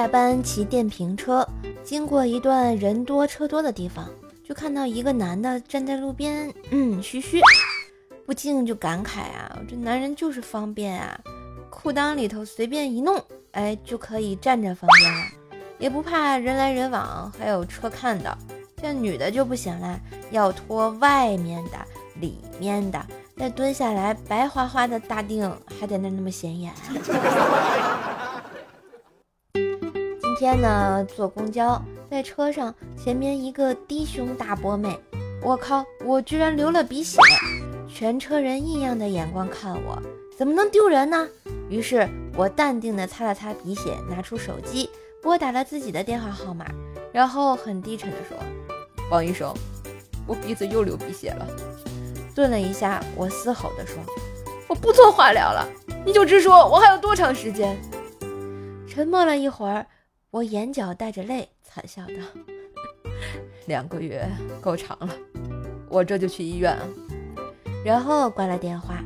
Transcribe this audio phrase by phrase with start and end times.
[0.00, 1.46] 下班骑电瓶车，
[1.84, 4.08] 经过一段人多车多的地方，
[4.42, 7.38] 就看到一个男的站在路边，嗯，嘘嘘，
[8.24, 11.20] 不禁就感慨啊，这男人就是方便啊，
[11.68, 15.20] 裤裆里头随便一弄，哎，就可以站着方便了，
[15.78, 18.34] 也不怕人来人往，还有车看到。
[18.80, 21.72] 这女的就不行了，要脱外面的、
[22.14, 22.98] 里面的，
[23.36, 26.72] 再蹲下来，白花花的大腚还在那那么显眼。
[30.40, 31.78] 天呢，坐公交，
[32.10, 34.98] 在车上，前面一个低胸大波妹，
[35.42, 37.18] 我靠，我居然流了鼻血，
[37.86, 40.02] 全车人异样的眼光看我，
[40.38, 41.28] 怎么能丢人呢？
[41.68, 44.88] 于是我淡定的擦了擦鼻血，拿出手机
[45.22, 46.64] 拨打了自己的电话号码，
[47.12, 48.34] 然后很低沉的说
[49.12, 49.52] ：“王医生，
[50.26, 51.46] 我鼻子又流鼻血了。”
[52.34, 53.96] 顿了一下，我嘶吼的说
[54.68, 55.68] ：“我不做化疗了，
[56.02, 57.78] 你就直说，我还有多长时间？”
[58.88, 59.84] 沉默了一会儿。
[60.32, 62.12] 我眼角带着泪，惨笑道
[63.66, 64.24] ：“两个月
[64.60, 65.08] 够长了，
[65.88, 66.78] 我这就去医院。”
[67.84, 69.02] 然后挂了电话，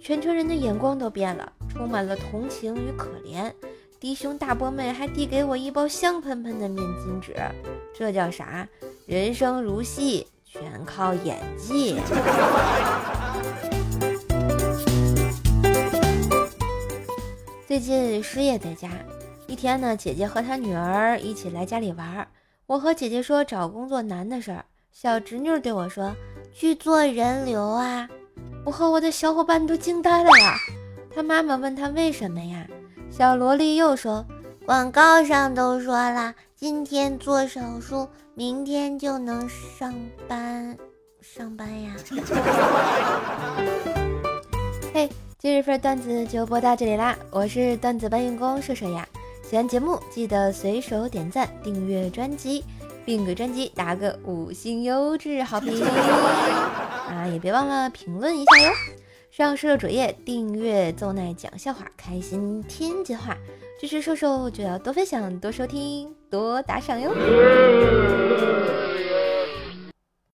[0.00, 3.52] 全车人的眼光都变了，充满了同情与可怜。
[3.98, 7.34] 低胸大波妹还递给我一包香喷喷的面巾纸，
[7.92, 8.68] 这叫啥？
[9.04, 11.98] 人生如戏，全靠演技。
[17.66, 18.88] 最近失业在家。
[19.48, 22.28] 一天呢，姐姐和她女儿一起来家里玩儿。
[22.66, 26.14] 我和姐姐说找工作难的事儿，小侄女对我说
[26.52, 28.06] 去做人流啊。
[28.66, 30.54] 我和我的小伙伴都惊呆了呀。
[31.14, 32.66] 她妈妈问她为什么呀？
[33.10, 34.22] 小萝莉又说
[34.66, 39.94] 广告上都说了，今天做手术，明天就能上
[40.28, 40.76] 班，
[41.22, 41.96] 上班呀。
[44.92, 49.08] 嘿，今日份段子就播到这里啦，我是段子搬运工射射呀。
[49.48, 52.62] 喜欢节目，记得随手点赞、订阅专辑，
[53.06, 55.82] 并给专辑打个五星优质好评
[57.08, 57.26] 啊！
[57.32, 58.70] 也别忘了评论一下哟。
[59.30, 63.38] 上瘦瘦主页订阅奏奈讲笑话，开心天津话，
[63.80, 67.10] 支持瘦瘦就要多分享、多收听、多打赏哟。